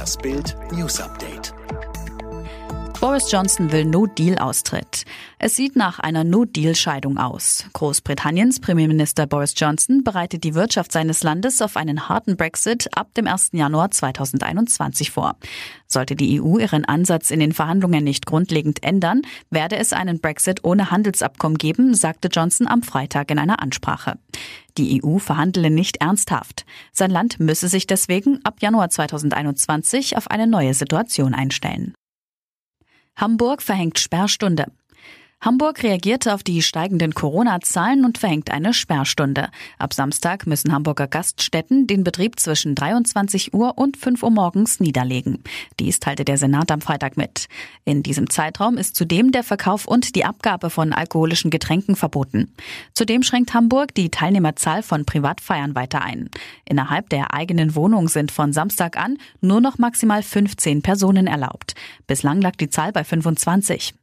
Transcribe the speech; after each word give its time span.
Das 0.00 0.16
Bild 0.16 0.56
News 0.72 0.98
Update. 0.98 1.52
Boris 3.02 3.30
Johnson 3.30 3.70
will 3.70 3.84
No-Deal-Austritt. 3.84 5.04
Es 5.38 5.56
sieht 5.56 5.76
nach 5.76 5.98
einer 5.98 6.24
No-Deal-Scheidung 6.24 7.18
aus. 7.18 7.66
Großbritanniens 7.74 8.60
Premierminister 8.60 9.26
Boris 9.26 9.52
Johnson 9.54 10.02
bereitet 10.02 10.42
die 10.42 10.54
Wirtschaft 10.54 10.92
seines 10.92 11.22
Landes 11.22 11.60
auf 11.60 11.76
einen 11.76 12.08
harten 12.08 12.38
Brexit 12.38 12.88
ab 12.96 13.12
dem 13.12 13.26
1. 13.26 13.50
Januar 13.52 13.90
2021 13.90 15.10
vor. 15.10 15.36
Sollte 15.86 16.16
die 16.16 16.40
EU 16.40 16.56
ihren 16.56 16.86
Ansatz 16.86 17.30
in 17.30 17.40
den 17.40 17.52
Verhandlungen 17.52 18.02
nicht 18.02 18.24
grundlegend 18.24 18.82
ändern, 18.82 19.20
werde 19.50 19.76
es 19.76 19.92
einen 19.92 20.20
Brexit 20.20 20.64
ohne 20.64 20.90
Handelsabkommen 20.90 21.58
geben, 21.58 21.92
sagte 21.92 22.28
Johnson 22.28 22.66
am 22.66 22.82
Freitag 22.82 23.30
in 23.30 23.38
einer 23.38 23.62
Ansprache. 23.62 24.16
Die 24.80 25.04
EU 25.04 25.18
verhandele 25.18 25.68
nicht 25.68 25.98
ernsthaft. 25.98 26.64
Sein 26.90 27.10
Land 27.10 27.38
müsse 27.38 27.68
sich 27.68 27.86
deswegen 27.86 28.42
ab 28.44 28.62
Januar 28.62 28.88
2021 28.88 30.16
auf 30.16 30.30
eine 30.30 30.46
neue 30.46 30.72
Situation 30.72 31.34
einstellen. 31.34 31.92
Hamburg 33.14 33.60
verhängt 33.60 33.98
Sperrstunde. 33.98 34.72
Hamburg 35.42 35.82
reagierte 35.82 36.34
auf 36.34 36.42
die 36.42 36.60
steigenden 36.60 37.14
Corona-Zahlen 37.14 38.04
und 38.04 38.18
verhängt 38.18 38.50
eine 38.50 38.74
Sperrstunde. 38.74 39.48
Ab 39.78 39.94
Samstag 39.94 40.46
müssen 40.46 40.70
Hamburger 40.70 41.08
Gaststätten 41.08 41.86
den 41.86 42.04
Betrieb 42.04 42.38
zwischen 42.38 42.74
23 42.74 43.54
Uhr 43.54 43.78
und 43.78 43.96
5 43.96 44.22
Uhr 44.22 44.30
morgens 44.30 44.80
niederlegen. 44.80 45.42
Dies 45.78 45.98
teilte 45.98 46.26
der 46.26 46.36
Senat 46.36 46.70
am 46.70 46.82
Freitag 46.82 47.16
mit. 47.16 47.46
In 47.86 48.02
diesem 48.02 48.28
Zeitraum 48.28 48.76
ist 48.76 48.96
zudem 48.96 49.32
der 49.32 49.42
Verkauf 49.42 49.86
und 49.86 50.14
die 50.14 50.26
Abgabe 50.26 50.68
von 50.68 50.92
alkoholischen 50.92 51.50
Getränken 51.50 51.96
verboten. 51.96 52.54
Zudem 52.92 53.22
schränkt 53.22 53.54
Hamburg 53.54 53.94
die 53.94 54.10
Teilnehmerzahl 54.10 54.82
von 54.82 55.06
Privatfeiern 55.06 55.74
weiter 55.74 56.02
ein. 56.02 56.28
Innerhalb 56.66 57.08
der 57.08 57.32
eigenen 57.32 57.74
Wohnung 57.74 58.08
sind 58.08 58.30
von 58.30 58.52
Samstag 58.52 58.98
an 58.98 59.16
nur 59.40 59.62
noch 59.62 59.78
maximal 59.78 60.22
15 60.22 60.82
Personen 60.82 61.26
erlaubt. 61.26 61.74
Bislang 62.06 62.42
lag 62.42 62.56
die 62.56 62.68
Zahl 62.68 62.92
bei 62.92 63.04
25. 63.04 63.94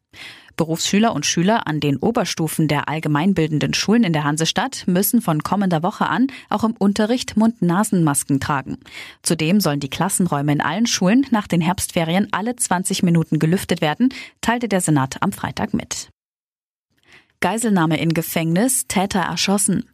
Berufsschüler 0.57 1.13
und 1.13 1.25
Schüler 1.25 1.67
an 1.67 1.79
den 1.79 1.97
Oberstufen 1.97 2.67
der 2.67 2.89
allgemeinbildenden 2.89 3.73
Schulen 3.73 4.03
in 4.03 4.13
der 4.13 4.23
Hansestadt 4.23 4.83
müssen 4.87 5.21
von 5.21 5.43
kommender 5.43 5.83
Woche 5.83 6.07
an 6.07 6.27
auch 6.49 6.63
im 6.63 6.73
Unterricht 6.77 7.37
Mund-Nasen-Masken 7.37 8.39
tragen. 8.39 8.77
Zudem 9.21 9.61
sollen 9.61 9.79
die 9.79 9.89
Klassenräume 9.89 10.51
in 10.51 10.61
allen 10.61 10.87
Schulen 10.87 11.25
nach 11.31 11.47
den 11.47 11.61
Herbstferien 11.61 12.27
alle 12.31 12.55
20 12.55 13.03
Minuten 13.03 13.39
gelüftet 13.39 13.81
werden, 13.81 14.09
teilte 14.41 14.67
der 14.67 14.81
Senat 14.81 15.21
am 15.21 15.31
Freitag 15.31 15.73
mit. 15.73 16.09
Geiselnahme 17.39 17.99
in 17.99 18.13
Gefängnis, 18.13 18.87
Täter 18.87 19.21
erschossen. 19.21 19.85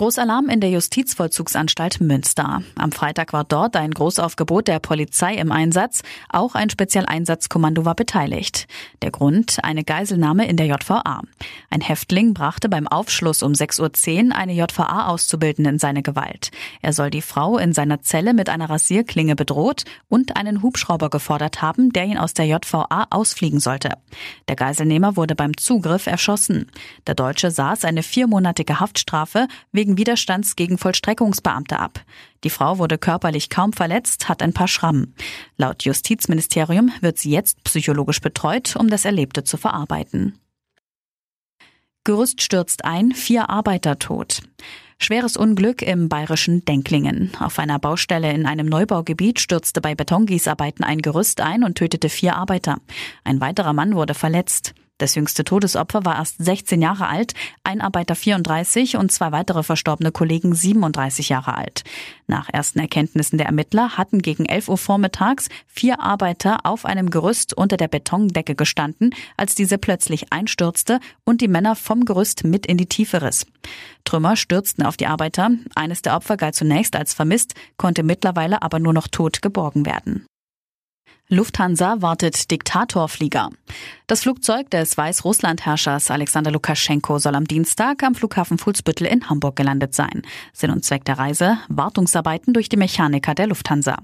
Großalarm 0.00 0.48
in 0.48 0.60
der 0.60 0.70
Justizvollzugsanstalt 0.70 2.00
Münster. 2.00 2.62
Am 2.74 2.90
Freitag 2.90 3.34
war 3.34 3.44
dort 3.44 3.76
ein 3.76 3.90
Großaufgebot 3.90 4.66
der 4.66 4.78
Polizei 4.78 5.34
im 5.34 5.52
Einsatz. 5.52 6.00
Auch 6.30 6.54
ein 6.54 6.70
Spezialeinsatzkommando 6.70 7.84
war 7.84 7.94
beteiligt. 7.94 8.66
Der 9.02 9.10
Grund 9.10 9.58
eine 9.62 9.84
Geiselnahme 9.84 10.48
in 10.48 10.56
der 10.56 10.68
JVA. 10.68 11.20
Ein 11.68 11.82
Häftling 11.82 12.32
brachte 12.32 12.70
beim 12.70 12.88
Aufschluss 12.88 13.42
um 13.42 13.52
6.10 13.52 14.28
Uhr 14.28 14.36
eine 14.36 14.54
JVA-Auszubildende 14.54 15.68
in 15.68 15.78
seine 15.78 16.02
Gewalt. 16.02 16.50
Er 16.80 16.94
soll 16.94 17.10
die 17.10 17.20
Frau 17.20 17.58
in 17.58 17.74
seiner 17.74 18.00
Zelle 18.00 18.32
mit 18.32 18.48
einer 18.48 18.70
Rasierklinge 18.70 19.36
bedroht 19.36 19.84
und 20.08 20.34
einen 20.34 20.62
Hubschrauber 20.62 21.10
gefordert 21.10 21.60
haben, 21.60 21.92
der 21.92 22.06
ihn 22.06 22.16
aus 22.16 22.32
der 22.32 22.46
JVA 22.46 23.06
ausfliegen 23.10 23.60
sollte. 23.60 23.98
Der 24.48 24.56
Geiselnehmer 24.56 25.16
wurde 25.16 25.34
beim 25.34 25.58
Zugriff 25.58 26.06
erschossen. 26.06 26.70
Der 27.06 27.14
Deutsche 27.14 27.50
saß 27.50 27.84
eine 27.84 28.02
viermonatige 28.02 28.80
Haftstrafe 28.80 29.46
wegen 29.72 29.89
wegen 29.90 29.98
Widerstands 29.98 30.54
gegen 30.54 30.78
Vollstreckungsbeamte 30.78 31.78
ab. 31.78 32.04
Die 32.44 32.50
Frau 32.50 32.78
wurde 32.78 32.96
körperlich 32.96 33.50
kaum 33.50 33.72
verletzt, 33.72 34.28
hat 34.28 34.40
ein 34.40 34.52
paar 34.52 34.68
Schrammen. 34.68 35.14
Laut 35.56 35.82
Justizministerium 35.82 36.92
wird 37.00 37.18
sie 37.18 37.30
jetzt 37.30 37.64
psychologisch 37.64 38.20
betreut, 38.20 38.76
um 38.76 38.88
das 38.88 39.04
Erlebte 39.04 39.42
zu 39.42 39.56
verarbeiten. 39.56 40.38
Gerüst 42.04 42.40
stürzt 42.40 42.84
ein, 42.84 43.12
vier 43.12 43.50
Arbeiter 43.50 43.98
tot. 43.98 44.42
Schweres 44.98 45.36
Unglück 45.36 45.82
im 45.82 46.08
bayerischen 46.08 46.64
Denklingen. 46.64 47.32
Auf 47.40 47.58
einer 47.58 47.80
Baustelle 47.80 48.32
in 48.32 48.46
einem 48.46 48.66
Neubaugebiet 48.66 49.40
stürzte 49.40 49.80
bei 49.80 49.96
Betongießarbeiten 49.96 50.84
ein 50.84 51.02
Gerüst 51.02 51.40
ein 51.40 51.64
und 51.64 51.76
tötete 51.76 52.08
vier 52.08 52.36
Arbeiter. 52.36 52.78
Ein 53.24 53.40
weiterer 53.40 53.72
Mann 53.72 53.96
wurde 53.96 54.14
verletzt. 54.14 54.72
Das 55.00 55.14
jüngste 55.14 55.44
Todesopfer 55.44 56.04
war 56.04 56.16
erst 56.16 56.44
16 56.44 56.82
Jahre 56.82 57.08
alt, 57.08 57.32
ein 57.64 57.80
Arbeiter 57.80 58.14
34 58.14 58.98
und 58.98 59.10
zwei 59.10 59.32
weitere 59.32 59.62
verstorbene 59.62 60.12
Kollegen 60.12 60.54
37 60.54 61.30
Jahre 61.30 61.56
alt. 61.56 61.84
Nach 62.26 62.50
ersten 62.50 62.80
Erkenntnissen 62.80 63.38
der 63.38 63.46
Ermittler 63.46 63.96
hatten 63.96 64.20
gegen 64.20 64.44
11 64.44 64.68
Uhr 64.68 64.76
vormittags 64.76 65.48
vier 65.66 66.00
Arbeiter 66.00 66.66
auf 66.66 66.84
einem 66.84 67.08
Gerüst 67.08 67.56
unter 67.56 67.78
der 67.78 67.88
Betondecke 67.88 68.54
gestanden, 68.54 69.14
als 69.38 69.54
diese 69.54 69.78
plötzlich 69.78 70.34
einstürzte 70.34 71.00
und 71.24 71.40
die 71.40 71.48
Männer 71.48 71.76
vom 71.76 72.04
Gerüst 72.04 72.44
mit 72.44 72.66
in 72.66 72.76
die 72.76 72.84
Tiefe 72.84 73.22
riss. 73.22 73.46
Trümmer 74.04 74.36
stürzten 74.36 74.84
auf 74.84 74.98
die 74.98 75.06
Arbeiter. 75.06 75.50
Eines 75.74 76.02
der 76.02 76.14
Opfer 76.14 76.36
galt 76.36 76.56
zunächst 76.56 76.94
als 76.94 77.14
vermisst, 77.14 77.54
konnte 77.78 78.02
mittlerweile 78.02 78.60
aber 78.60 78.78
nur 78.78 78.92
noch 78.92 79.08
tot 79.08 79.40
geborgen 79.40 79.86
werden. 79.86 80.26
Lufthansa 81.32 82.02
wartet 82.02 82.50
Diktatorflieger. 82.50 83.50
Das 84.08 84.22
Flugzeug 84.22 84.68
des 84.70 84.96
Weißrussland-Herrschers 84.96 86.10
Alexander 86.10 86.50
Lukaschenko 86.50 87.20
soll 87.20 87.36
am 87.36 87.46
Dienstag 87.46 88.02
am 88.02 88.16
Flughafen 88.16 88.58
Fuhlsbüttel 88.58 89.06
in 89.06 89.30
Hamburg 89.30 89.54
gelandet 89.54 89.94
sein. 89.94 90.22
Sinn 90.52 90.72
und 90.72 90.84
Zweck 90.84 91.04
der 91.04 91.20
Reise 91.20 91.58
Wartungsarbeiten 91.68 92.52
durch 92.52 92.68
die 92.68 92.76
Mechaniker 92.76 93.36
der 93.36 93.46
Lufthansa. 93.46 93.98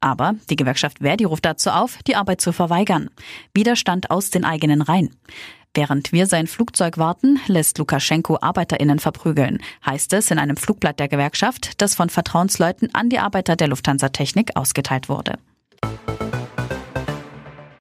Aber 0.00 0.36
die 0.48 0.56
Gewerkschaft 0.56 1.00
Verdi 1.00 1.24
ruft 1.24 1.44
dazu 1.44 1.68
auf, 1.68 1.98
die 2.06 2.16
Arbeit 2.16 2.40
zu 2.40 2.50
verweigern. 2.50 3.10
Widerstand 3.52 4.10
aus 4.10 4.30
den 4.30 4.46
eigenen 4.46 4.80
Reihen. 4.80 5.14
Während 5.74 6.12
wir 6.12 6.26
sein 6.26 6.46
Flugzeug 6.46 6.96
warten, 6.96 7.40
lässt 7.46 7.76
Lukaschenko 7.76 8.38
ArbeiterInnen 8.40 9.00
verprügeln, 9.00 9.58
heißt 9.84 10.14
es 10.14 10.30
in 10.30 10.38
einem 10.38 10.56
Flugblatt 10.56 10.98
der 10.98 11.08
Gewerkschaft, 11.08 11.80
das 11.82 11.94
von 11.94 12.08
Vertrauensleuten 12.08 12.94
an 12.94 13.10
die 13.10 13.18
Arbeiter 13.18 13.54
der 13.54 13.68
Lufthansa 13.68 14.08
Technik 14.08 14.56
ausgeteilt 14.56 15.10
wurde. 15.10 15.38